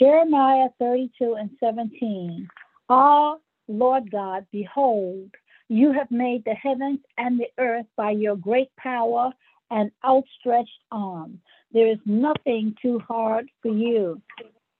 [0.00, 2.48] Jeremiah 32 and 17.
[2.88, 3.36] Ah,
[3.68, 5.30] Lord God, behold,
[5.68, 9.30] you have made the heavens and the earth by your great power
[9.70, 11.38] and outstretched arm.
[11.72, 14.22] There is nothing too hard for you.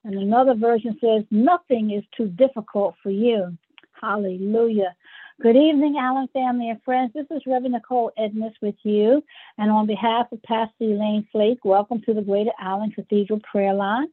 [0.03, 3.55] And another version says, Nothing is too difficult for you.
[4.01, 4.95] Hallelujah.
[5.39, 7.11] Good evening, Allen family and friends.
[7.13, 9.23] This is Reverend Nichole Edness with you.
[9.59, 14.07] And on behalf of Pastor Elaine Flake, welcome to the Greater Allen Cathedral Prayer Line.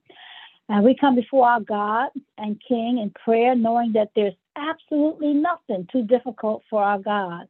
[0.68, 5.86] And we come before our God and King in prayer, knowing that there's absolutely nothing
[5.90, 7.48] too difficult for our God.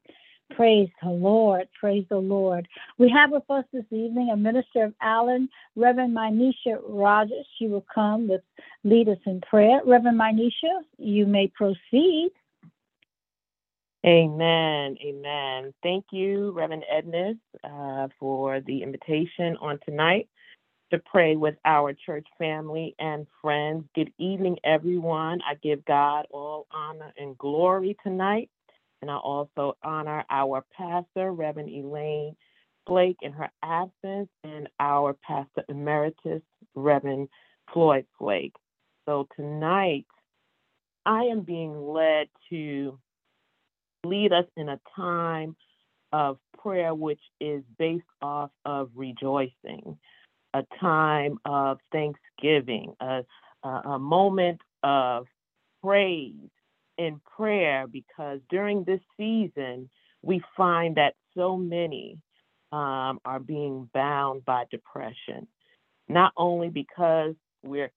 [0.55, 1.69] Praise the Lord.
[1.79, 2.67] Praise the Lord.
[2.97, 7.47] We have with us this evening a minister of Allen, Reverend Mynesha Rogers.
[7.59, 8.41] She will come with
[8.85, 9.81] lead us in prayer.
[9.85, 12.31] Reverend Mynesha, you may proceed.
[14.07, 14.97] Amen.
[15.05, 15.75] Amen.
[15.83, 20.29] Thank you, Reverend Edness, uh, for the invitation on tonight
[20.91, 23.85] to pray with our church family and friends.
[23.95, 25.41] Good evening, everyone.
[25.49, 28.51] I give God all honor and glory tonight.
[29.03, 32.35] And I also honor our pastor, Reverend Elaine
[32.87, 36.43] Flake, in her absence, and our pastor emeritus,
[36.75, 37.29] Reverend
[37.73, 38.57] Floyd Flake.
[39.07, 40.07] So tonight,
[41.05, 42.99] I am being led to
[44.05, 45.55] lead us in a time
[46.13, 49.99] of prayer which is based off of rejoicing,
[50.59, 53.23] a time of thanksgiving, a,
[53.63, 55.27] a, moment of
[55.83, 56.35] praise
[56.97, 59.89] in prayer because during this season,
[60.23, 62.19] we find that so many
[62.73, 65.47] um, are being bound by depression,
[66.09, 67.93] not only because we're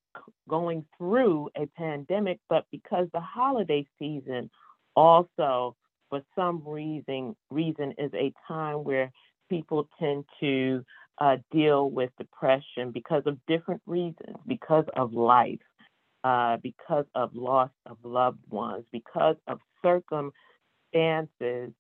[0.47, 4.49] going through a pandemic, but because the holiday season
[4.95, 5.75] also,
[6.09, 9.11] for some reason, reason is a time where
[9.49, 10.83] people tend to
[11.21, 15.59] uh, deal with depression because of different reasons, because of life,
[16.23, 21.71] uh, because of loss of loved ones, because of circumstances,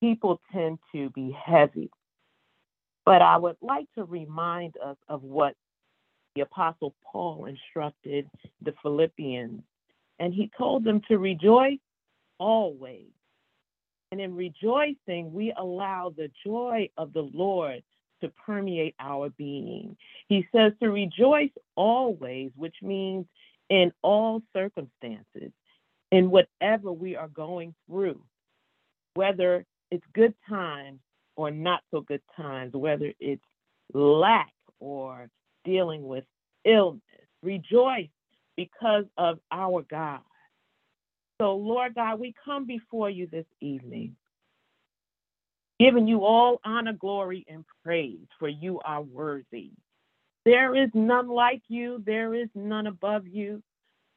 [0.00, 1.88] people tend to be heavy.
[3.06, 5.54] But I would like to remind us of what
[6.34, 8.28] the Apostle Paul instructed
[8.62, 9.62] the Philippians.
[10.18, 11.78] And he told them to rejoice
[12.38, 13.12] always.
[14.10, 17.82] And in rejoicing, we allow the joy of the Lord
[18.22, 19.96] to permeate our being.
[20.28, 23.26] He says to rejoice always, which means
[23.70, 25.52] in all circumstances,
[26.10, 28.20] in whatever we are going through,
[29.14, 31.00] whether it's good times
[31.36, 33.42] or not so good times, whether it's
[33.92, 35.28] lack or
[35.64, 36.24] dealing with
[36.64, 37.00] illness.
[37.42, 38.08] Rejoice
[38.56, 40.20] because of our God.
[41.40, 44.14] So, Lord God, we come before you this evening
[45.78, 49.70] giving you all honor, glory, and praise, for you are worthy.
[50.44, 53.62] There is none like you, there is none above you.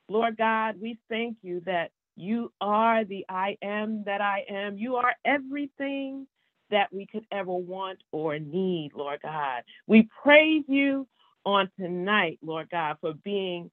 [0.09, 4.78] Lord God, we thank you that you are the I am that I am.
[4.78, 6.28] You are everything
[6.69, 9.63] that we could ever want or need, Lord God.
[9.85, 11.07] We praise you
[11.45, 13.69] on tonight, Lord God, for being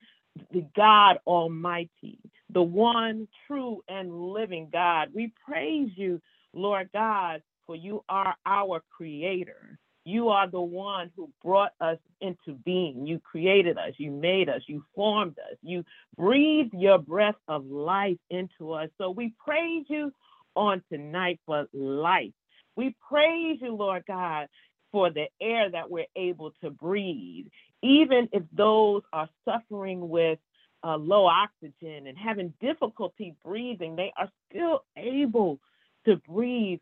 [0.53, 2.19] the God Almighty,
[2.51, 5.09] the one true and living God.
[5.13, 6.21] We praise you,
[6.53, 9.79] Lord God, for you are our creator.
[10.05, 13.07] You are the one who brought us into being.
[13.07, 13.95] You created us.
[13.97, 14.61] You made us.
[14.67, 15.57] You formed us.
[15.63, 15.83] You
[16.17, 18.91] breathed your breath of life into us.
[18.99, 20.13] So we praise you
[20.55, 22.33] on tonight for life.
[22.77, 24.49] We praise you, Lord God,
[24.93, 27.47] for the air that we're able to breathe.
[27.83, 30.39] Even if those are suffering with
[30.85, 35.59] uh, low oxygen and having difficulty breathing, they are still able
[36.05, 36.81] to breathe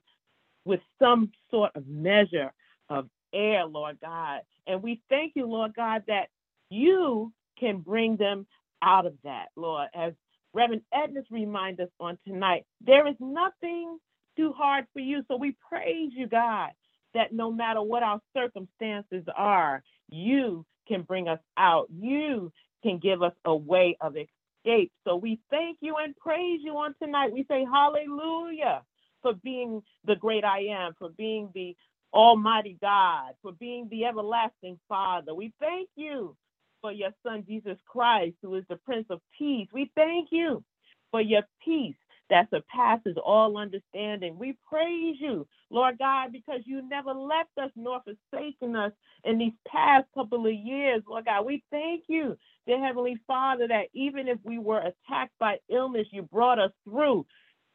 [0.64, 2.52] with some sort of measure
[2.88, 4.40] of air, Lord God.
[4.66, 6.28] And we thank you, Lord God, that
[6.70, 8.46] you can bring them
[8.82, 9.88] out of that, Lord.
[9.94, 10.12] As
[10.54, 13.98] Reverend Edness reminds us on tonight, there is nothing
[14.36, 15.22] too hard for you.
[15.28, 16.70] So we praise you, God,
[17.14, 21.88] that no matter what our circumstances are, you can bring us out.
[21.90, 22.52] You
[22.82, 24.92] can give us a way of escape.
[25.04, 27.32] So we thank you and praise you on tonight.
[27.32, 28.82] We say hallelujah
[29.22, 31.76] for being the great I am, for being the
[32.14, 35.34] Almighty God, for being the everlasting Father.
[35.34, 36.36] We thank you
[36.82, 39.68] for your Son, Jesus Christ, who is the Prince of Peace.
[39.74, 40.64] We thank you
[41.12, 41.96] for your peace
[42.30, 44.38] that surpasses all understanding.
[44.38, 48.92] We praise you, Lord God, because you never left us nor forsaken us
[49.24, 51.46] in these past couple of years, Lord God.
[51.46, 52.36] We thank you,
[52.66, 57.26] dear Heavenly Father, that even if we were attacked by illness, you brought us through.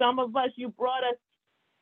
[0.02, 1.18] Some of us, you brought us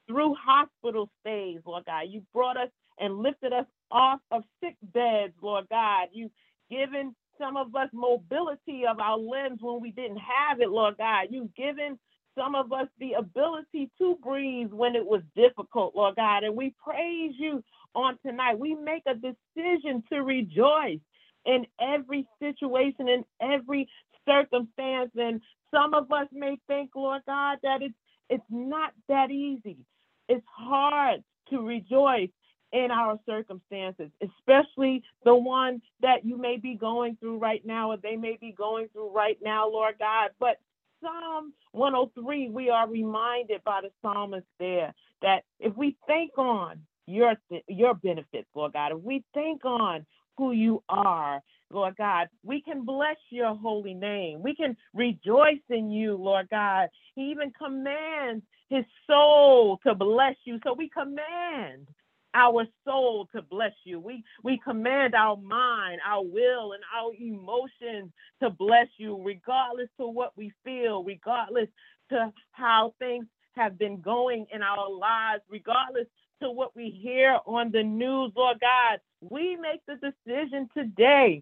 [0.07, 2.05] through hospital stays, Lord God.
[2.09, 2.69] You brought us
[2.99, 6.09] and lifted us off of sick beds, Lord God.
[6.13, 6.31] You've
[6.69, 11.27] given some of us mobility of our limbs when we didn't have it, Lord God.
[11.31, 11.99] You've given
[12.37, 16.43] some of us the ability to breathe when it was difficult, Lord God.
[16.43, 17.63] And we praise you
[17.95, 18.59] on tonight.
[18.59, 20.99] We make a decision to rejoice
[21.45, 23.89] in every situation, in every
[24.27, 25.11] circumstance.
[25.15, 25.41] And
[25.73, 27.95] some of us may think, Lord God, that it's
[28.29, 29.77] it's not that easy.
[30.27, 32.29] It's hard to rejoice
[32.73, 37.97] in our circumstances, especially the one that you may be going through right now, or
[37.97, 40.31] they may be going through right now, Lord God.
[40.39, 40.57] But
[41.01, 47.35] Psalm 103, we are reminded by the psalmist there that if we think on your
[47.67, 50.05] your benefits, Lord God, if we think on
[50.37, 54.41] who you are, Lord God, we can bless your holy name.
[54.43, 56.89] We can rejoice in you, Lord God.
[57.15, 60.59] He even commands his soul to bless you.
[60.63, 61.87] So we command
[62.33, 63.99] our soul to bless you.
[63.99, 68.11] We we command our mind, our will, and our emotions
[68.43, 71.69] to bless you, regardless to what we feel, regardless
[72.09, 76.07] to how things have been going in our lives, regardless
[76.41, 78.99] to what we hear on the news, Lord God.
[79.21, 81.41] We make the decision today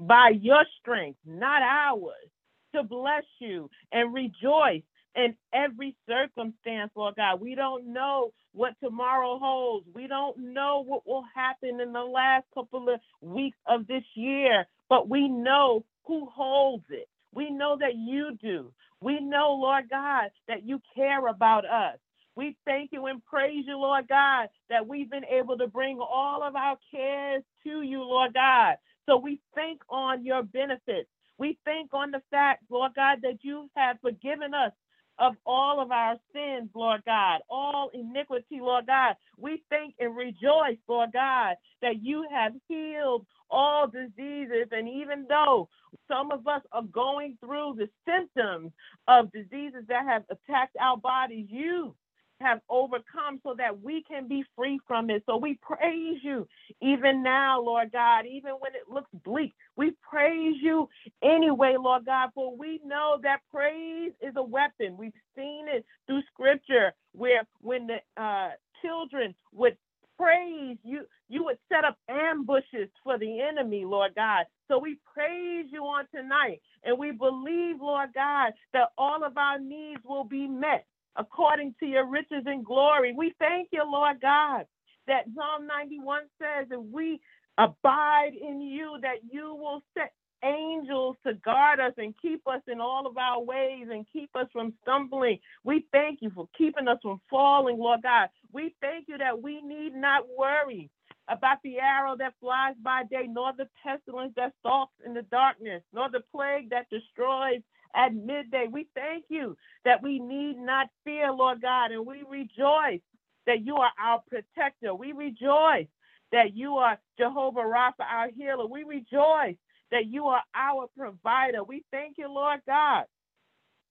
[0.00, 2.30] by your strength, not ours,
[2.74, 4.82] to bless you and rejoice
[5.16, 7.40] in every circumstance, Lord God.
[7.40, 9.86] We don't know what tomorrow holds.
[9.94, 14.66] We don't know what will happen in the last couple of weeks of this year,
[14.88, 17.08] but we know who holds it.
[17.34, 18.72] We know that you do.
[19.00, 21.98] We know, Lord God, that you care about us.
[22.36, 26.42] We thank you and praise you, Lord God, that we've been able to bring all
[26.42, 28.76] of our cares to you, Lord God.
[29.08, 31.08] So we think on your benefits.
[31.38, 34.72] We think on the fact, Lord God, that you have forgiven us
[35.18, 39.16] of all of our sins, Lord God, all iniquity, Lord God.
[39.36, 44.68] We think and rejoice, Lord God, that you have healed all diseases.
[44.72, 45.68] And even though
[46.08, 48.72] some of us are going through the symptoms
[49.08, 51.94] of diseases that have attacked our bodies, you
[52.42, 55.24] have overcome so that we can be free from it.
[55.26, 56.48] So we praise you
[56.82, 59.54] even now, Lord God, even when it looks bleak.
[59.76, 60.88] We praise you
[61.22, 64.96] anyway, Lord God, for we know that praise is a weapon.
[64.98, 68.50] We've seen it through scripture where when the uh,
[68.82, 69.76] children would
[70.18, 75.66] praise you you would set up ambushes for the enemy lord god so we praise
[75.72, 80.46] you on tonight and we believe lord god that all of our needs will be
[80.46, 80.86] met
[81.16, 83.14] according to your riches and glory.
[83.16, 84.66] We thank you, Lord God,
[85.06, 87.20] that Psalm 91 says that we
[87.58, 90.12] abide in you, that you will set
[90.44, 94.46] angels to guard us and keep us in all of our ways and keep us
[94.52, 95.38] from stumbling.
[95.64, 98.28] We thank you for keeping us from falling, Lord God.
[98.52, 100.90] We thank you that we need not worry
[101.28, 105.82] about the arrow that flies by day, nor the pestilence that stalks in the darkness,
[105.92, 107.60] nor the plague that destroys
[107.94, 108.66] at midday.
[108.70, 113.00] We thank you that we need not fear, Lord God, and we rejoice
[113.46, 114.94] that you are our protector.
[114.94, 115.88] We rejoice
[116.32, 118.66] that you are Jehovah Rapha, our healer.
[118.66, 119.56] We rejoice
[119.90, 121.64] that you are our provider.
[121.64, 123.04] We thank you, Lord God,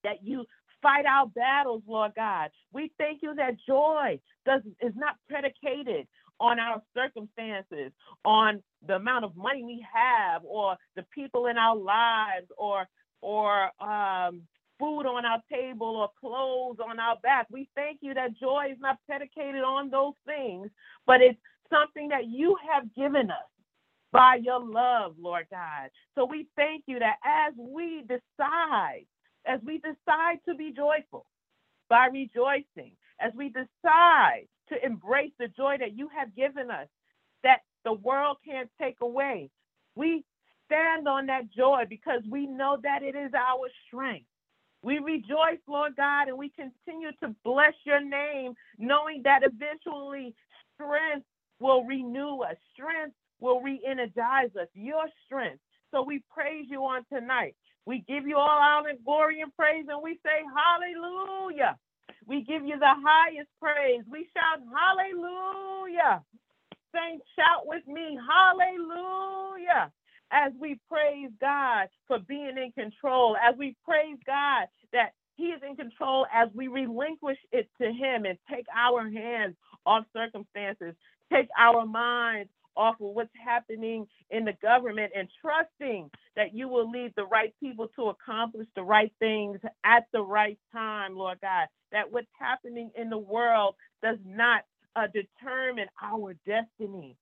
[0.04, 0.46] that you
[0.82, 2.50] fight our battles, Lord God.
[2.74, 6.08] We thank you that joy does is not predicated
[6.40, 7.92] on our circumstances,
[8.26, 12.88] on the amount of money we have, or the people in our lives, or
[13.22, 14.44] or um,
[14.80, 17.48] food on our table or clothes on our back.
[17.52, 20.70] We thank you that joy is not predicated on those things,
[21.08, 21.40] but it's
[21.72, 23.38] something that you have given us
[24.12, 25.90] by your love, Lord God.
[26.16, 29.06] So we thank you that as we decide,
[29.46, 31.26] as we decide to be joyful
[31.90, 36.88] by rejoicing, as we decide to embrace the joy that you have given us,
[37.44, 39.50] that the world can't take away,
[39.96, 40.24] we
[40.72, 44.26] stand on that joy because we know that it is our strength.
[44.84, 50.34] We rejoice, Lord God, and we continue to bless your name, knowing that eventually
[50.76, 51.26] strength
[51.60, 55.60] will renew us, strength will re energize us, your strength.
[55.92, 57.56] So we praise you on tonight.
[57.86, 61.78] We give you all honor, glory, and praise, and we say, Hallelujah.
[62.26, 64.02] We give you the highest praise.
[64.10, 66.24] We shout, Hallelujah.
[66.94, 69.92] Saints, shout with me, Hallelujah
[70.32, 75.62] as we praise God for being in control, as we praise God that He is
[75.68, 80.96] in control, as we relinquish it to Him and take our hands off circumstances,
[81.32, 86.90] take our minds off of what's happening in the government and trusting that you will
[86.90, 91.68] lead the right people to accomplish the right things at the right time, Lord God.
[91.92, 94.64] That what's happening in the world does not
[94.96, 97.18] uh, determine our destiny,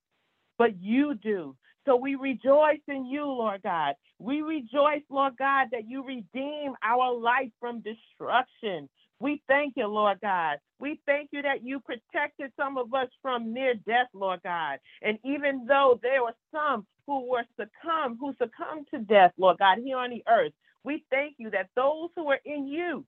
[0.58, 1.56] but you do.
[1.86, 3.94] So we rejoice in you, Lord God.
[4.18, 8.88] We rejoice, Lord God, that you redeem our life from destruction.
[9.20, 10.58] We thank you, Lord God.
[10.78, 14.78] We thank you that you protected some of us from near death, Lord God.
[15.02, 19.78] And even though there were some who were succumbed, who succumbed to death, Lord God,
[19.84, 20.52] here on the earth,
[20.84, 23.04] we thank you that those who are in you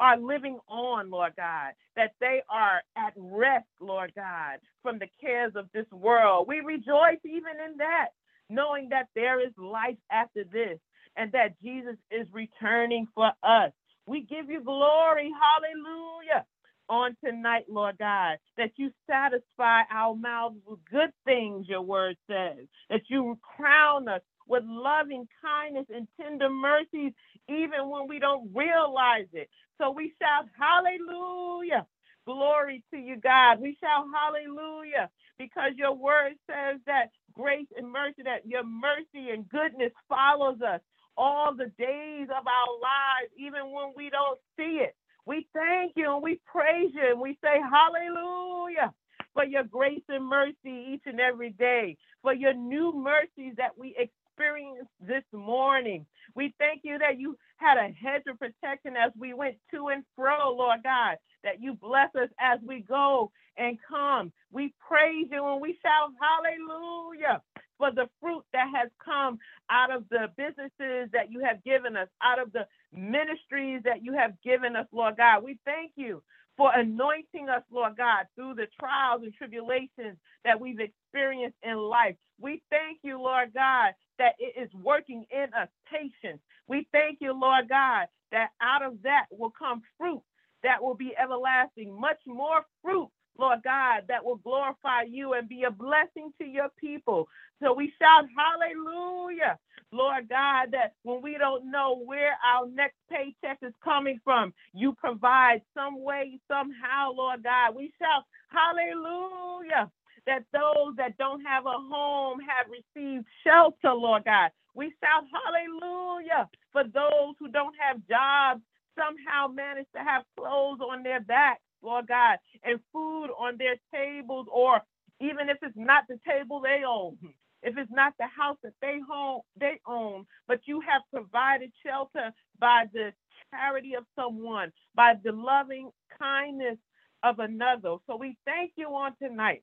[0.00, 5.52] are living on, Lord God, that they are at rest, Lord God, from the cares
[5.56, 6.46] of this world.
[6.48, 8.08] We rejoice even in that,
[8.50, 10.78] knowing that there is life after this
[11.16, 13.72] and that Jesus is returning for us.
[14.06, 15.30] We give you glory.
[15.32, 16.44] Hallelujah.
[16.88, 22.66] On tonight, Lord God, that you satisfy our mouths with good things, your word says,
[22.90, 27.12] that you crown us with loving kindness and tender mercies,
[27.48, 29.50] even when we don't realize it.
[29.80, 31.86] So we shout, Hallelujah.
[32.26, 33.60] Glory to you, God.
[33.60, 39.48] We shout hallelujah because your word says that grace and mercy, that your mercy and
[39.48, 40.80] goodness follows us
[41.18, 44.96] all the days of our lives, even when we don't see it.
[45.26, 48.94] We thank you and we praise you and we say hallelujah
[49.34, 53.96] for your grace and mercy each and every day, for your new mercies that we
[54.36, 56.06] experience this morning.
[56.34, 60.04] We thank you that you had a hedge of protection as we went to and
[60.16, 64.32] fro, Lord God, that you bless us as we go and come.
[64.52, 67.42] We praise you and we shout hallelujah
[67.78, 69.38] for the fruit that has come
[69.70, 74.14] out of the businesses that you have given us, out of the ministries that you
[74.14, 75.44] have given us, Lord God.
[75.44, 76.22] We thank you
[76.56, 82.16] for anointing us, Lord God, through the trials and tribulations that we've experienced in life.
[82.40, 86.40] We thank you, Lord God, that it is working in us patience.
[86.68, 90.22] We thank you, Lord God, that out of that will come fruit
[90.64, 93.08] that will be everlasting, much more fruit
[93.38, 97.28] Lord God, that will glorify you and be a blessing to your people.
[97.62, 99.58] So we shout hallelujah,
[99.94, 104.94] Lord God, that when we don't know where our next paycheck is coming from, you
[104.94, 107.76] provide some way, somehow, Lord God.
[107.76, 109.90] We shout hallelujah.
[110.26, 114.50] That those that don't have a home have received shelter, Lord God.
[114.74, 118.62] We shout hallelujah for those who don't have jobs,
[118.98, 124.48] somehow manage to have clothes on their back Lord God, and food on their tables,
[124.52, 124.82] or
[125.20, 127.18] even if it's not the table they own,
[127.64, 132.30] if it's not the house that they home they own, but you have provided shelter
[132.58, 133.12] by the
[133.50, 136.78] charity of someone, by the loving kindness
[137.22, 137.96] of another.
[138.06, 139.62] So we thank you on tonight.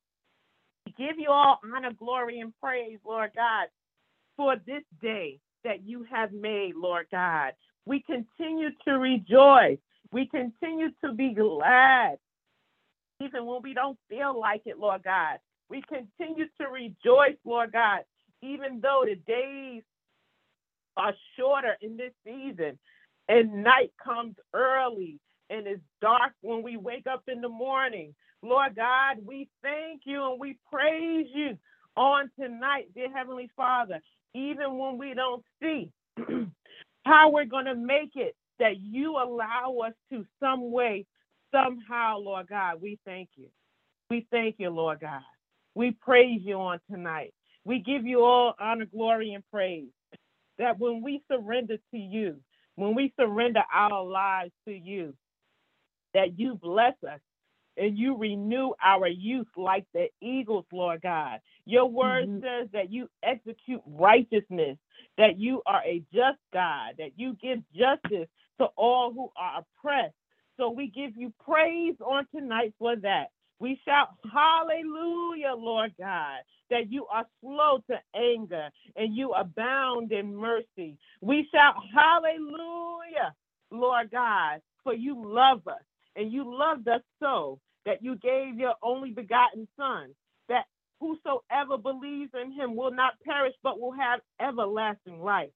[0.86, 3.68] We give you all honor, glory, and praise, Lord God,
[4.36, 7.54] for this day that you have made, Lord God.
[7.86, 9.78] We continue to rejoice
[10.12, 12.18] we continue to be glad,
[13.22, 15.40] even when we don't feel like it, Lord God.
[15.72, 18.02] We continue to rejoice, Lord God,
[18.44, 19.84] even though the days
[20.98, 22.78] are shorter in this season
[23.30, 28.16] and night comes early and it's dark when we wake up in the morning.
[28.44, 31.58] Lord God, we thank you and we praise you
[31.98, 34.02] on tonight, dear Heavenly Father,
[34.36, 35.92] even when we don't see
[37.06, 41.06] how we're going to make it that you allow us to some way,
[41.54, 42.82] somehow, Lord God.
[42.82, 43.48] We thank you.
[44.10, 45.22] We thank you, Lord God.
[45.76, 47.34] We praise you on tonight.
[47.64, 49.90] We give you all honor, glory, and praise.
[50.58, 52.38] That when we surrender to you,
[52.76, 55.14] when we surrender our lives to you,
[56.14, 57.20] that you bless us
[57.78, 61.40] and you renew our youth like the eagles, Lord God.
[61.66, 62.44] Your word mm-hmm.
[62.44, 64.78] says that you execute righteousness,
[65.18, 68.28] that you are a just God, that you give justice
[68.60, 70.16] to all who are oppressed.
[70.58, 73.28] So we give you praise on tonight for that.
[73.62, 76.40] We shout hallelujah, Lord God,
[76.72, 80.98] that you are slow to anger and you abound in mercy.
[81.22, 83.36] We shout hallelujah,
[83.72, 85.84] Lord God, for you love us
[86.18, 90.16] and you loved us so that you gave your only begotten Son,
[90.50, 90.66] that
[91.02, 95.52] whosoever believes in him will not perish but will have everlasting life.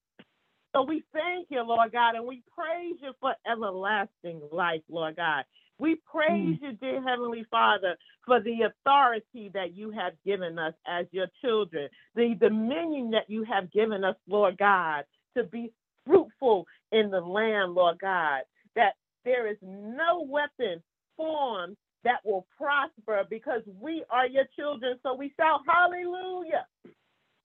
[0.75, 5.45] So we thank you, Lord God, and we praise you for everlasting life, Lord God.
[5.77, 6.61] We praise mm.
[6.61, 11.89] you, dear Heavenly Father, for the authority that you have given us as your children,
[12.15, 15.03] the dominion that you have given us, Lord God,
[15.35, 15.71] to be
[16.05, 18.41] fruitful in the land, Lord God,
[18.75, 18.93] that
[19.25, 20.81] there is no weapon
[21.17, 24.97] formed that will prosper because we are your children.
[25.03, 26.65] So we shout hallelujah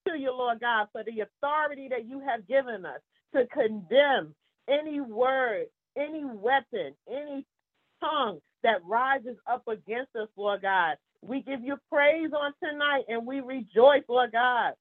[0.07, 3.01] to you, Lord God, for the authority that you have given us
[3.35, 4.35] to condemn
[4.69, 5.65] any word,
[5.97, 7.45] any weapon, any
[8.01, 10.97] tongue that rises up against us, Lord God.
[11.23, 14.73] We give you praise on tonight and we rejoice, Lord God,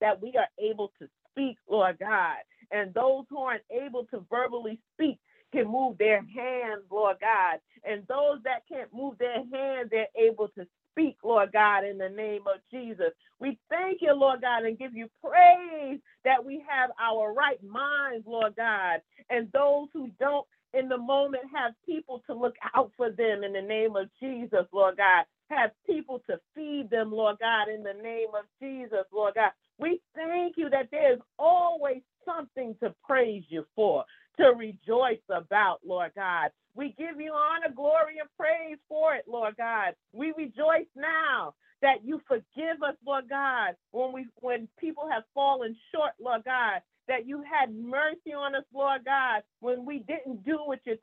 [0.00, 2.38] that we are able to speak, Lord God.
[2.72, 5.18] And those who aren't able to verbally speak
[5.52, 7.60] can move their hands, Lord God.
[7.84, 12.10] And those that can't move their hands, they're able to speak, Lord God, in the
[12.10, 13.12] name of Jesus.
[13.40, 18.26] We thank you, Lord God, and give you praise that we have our right minds,
[18.26, 19.00] Lord God.
[19.30, 23.52] And those who don't in the moment have people to look out for them in
[23.52, 25.24] the name of Jesus, Lord God.
[25.50, 29.52] Have people to feed them, Lord God, in the name of Jesus, Lord God.
[29.78, 34.04] We thank you that there's always something to praise you for,
[34.38, 36.50] to rejoice about, Lord God.
[36.74, 39.94] We give you honor, glory, and praise for it, Lord God.
[40.12, 45.76] We rejoice now that you forgive us, Lord God, when we when people have fallen
[45.92, 50.58] short, Lord God, that you had mercy on us, Lord God, when we didn't do
[50.64, 50.96] what you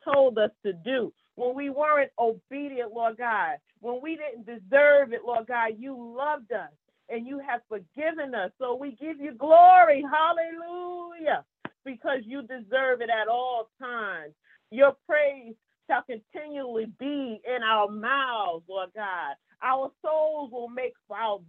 [0.86, 6.16] do, when we weren't obedient, Lord God, when we didn't deserve it, Lord God, you
[6.18, 6.72] loved us
[7.10, 8.52] and you have forgiven us.
[8.60, 10.04] So we give you glory.
[10.04, 11.46] Hallelujah.
[11.86, 14.34] Because you deserve it at all times.
[14.72, 15.54] Your praise
[15.90, 19.36] shall continually be in our mouths, Lord God.
[19.64, 20.94] Our souls will make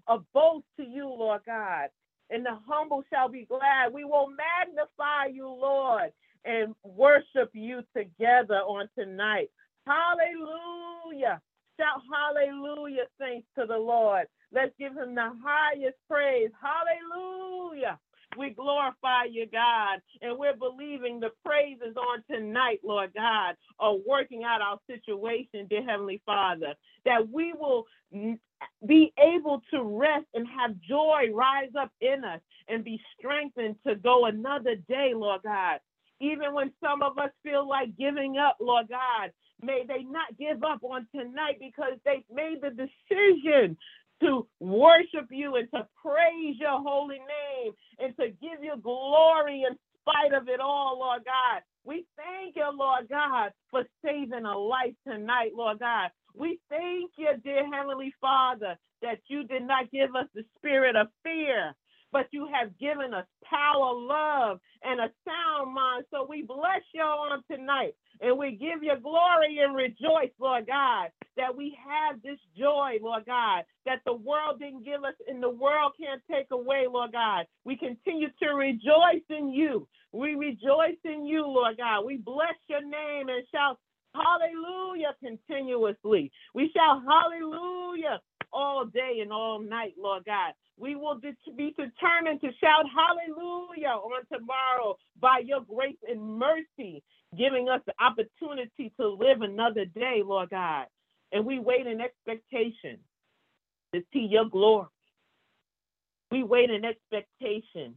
[0.08, 1.88] a boast to you, Lord God.
[2.30, 3.92] And the humble shall be glad.
[3.92, 6.12] We will magnify you, Lord,
[6.46, 9.50] and worship you together on tonight.
[9.86, 11.40] Hallelujah.
[11.78, 14.26] Shout hallelujah, thanks to the Lord.
[14.52, 16.50] Let's give him the highest praise.
[16.60, 17.98] Hallelujah.
[18.38, 24.44] We glorify you, God, and we're believing the praises on tonight, Lord God, are working
[24.44, 26.74] out our situation, dear Heavenly Father,
[27.04, 27.86] that we will
[28.86, 33.94] be able to rest and have joy rise up in us and be strengthened to
[33.94, 35.80] go another day, Lord God.
[36.20, 39.32] Even when some of us feel like giving up, Lord God,
[39.62, 43.76] may they not give up on tonight because they've made the decision
[44.23, 49.76] to worship you and to praise your holy name and to give you glory in
[50.02, 51.62] spite of it all, Lord God.
[51.85, 56.10] We thank you, Lord God, for saving a life tonight, Lord God.
[56.34, 61.08] We thank you, dear Heavenly Father, that you did not give us the spirit of
[61.25, 61.75] fear,
[62.12, 66.04] but you have given us power, love, and a sound mind.
[66.10, 67.95] So we bless you on tonight.
[68.21, 73.26] And we give you glory and rejoice, Lord God, that we have this joy, Lord
[73.26, 77.47] God, that the world didn't give us and the world can't take away, Lord God.
[77.64, 79.86] We continue to rejoice in you.
[80.12, 82.06] We rejoice in you, Lord God.
[82.06, 83.78] We bless your name and shout
[84.14, 86.32] hallelujah continuously.
[86.54, 88.21] We shout hallelujah
[88.56, 90.54] all day and all night, Lord God.
[90.78, 97.02] We will be determined to shout hallelujah on tomorrow by your grace and mercy
[97.36, 100.86] giving us the opportunity to live another day, Lord God.
[101.32, 102.99] And we wait in expectation
[103.95, 104.86] to see your glory.
[106.30, 107.97] We wait in expectation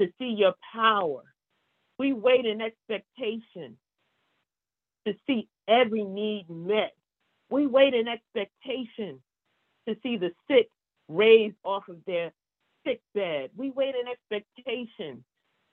[0.00, 1.22] to see your power.
[1.98, 3.76] We wait in expectation
[5.06, 6.92] to see every need met.
[7.50, 9.20] We wait in expectation
[9.88, 10.68] to see the sick
[11.08, 12.32] raised off of their
[12.86, 13.50] sick bed.
[13.56, 15.24] We wait in expectation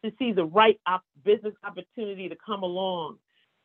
[0.04, 3.17] to see the right op- business opportunity to come along.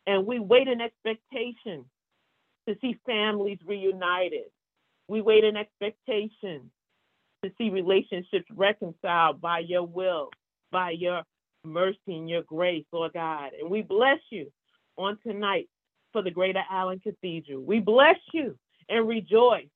[0.06, 1.84] And we wait in expectation
[2.68, 4.50] to see families reunited.
[5.08, 6.70] We wait in expectation
[7.44, 10.30] to see relationships reconciled by your will,
[10.72, 11.22] by your
[11.64, 13.50] mercy and your grace, Lord God.
[13.58, 14.50] And we bless you
[14.96, 15.68] on tonight
[16.12, 17.62] for the Greater Allen Cathedral.
[17.62, 18.56] We bless you
[18.88, 19.68] and rejoice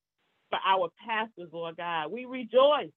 [0.50, 2.10] for our pastors, Lord God.
[2.10, 2.90] We rejoice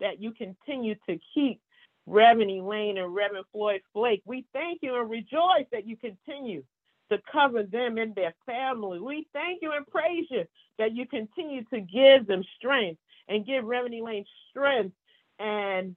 [0.00, 1.60] that you continue to keep
[2.06, 4.22] Reverend Lane and Reverend Floyd Flake.
[4.24, 6.64] We thank you and rejoice that you continue
[7.10, 9.00] to cover them and their family.
[9.00, 10.44] We thank you and praise you
[10.78, 14.94] that you continue to give them strength and give Reverend Lane strength
[15.38, 15.94] and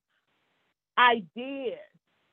[0.98, 1.80] ideas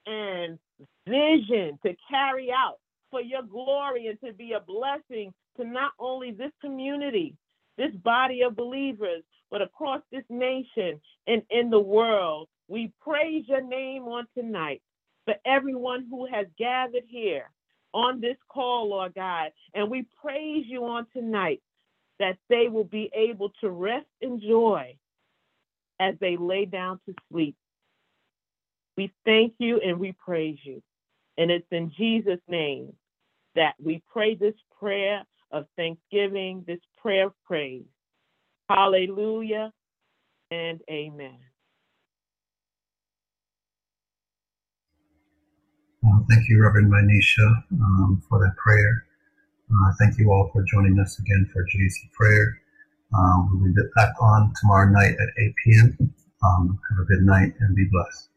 [0.07, 0.59] and
[1.07, 2.79] vision to carry out
[3.11, 7.35] for your glory and to be a blessing to not only this community,
[7.81, 12.49] this body of believers, but across this nation and in the world.
[12.69, 14.83] We praise your name on tonight
[15.25, 17.51] for everyone who has gathered here
[17.95, 19.51] on this call, Lord God.
[19.75, 21.63] And we praise you on tonight
[22.19, 24.95] that they will be able to rest in joy
[25.99, 27.57] as they lay down to sleep.
[28.99, 30.83] We thank you and we praise you.
[31.39, 32.93] And it's in Jesus' name
[33.55, 37.85] that we pray this prayer of thanksgiving, this prayer of praise.
[38.69, 39.73] Hallelujah
[40.51, 41.39] and amen.
[46.07, 49.05] Uh, thank you, Reverend Mynesha, um, for that prayer.
[49.71, 52.61] Uh, thank you all for joining us again for GAC prayer.
[53.15, 56.15] Um, we'll be back on tomorrow night at 8 p.m.
[56.45, 58.30] Um, have a good night and be blessed.